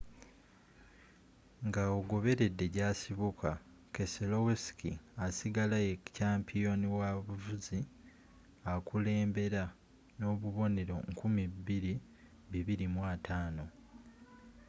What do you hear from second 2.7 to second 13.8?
jasibuka keselowski asigara ye kyampiyoni w'abavuzi akulembera nobubonero 2,250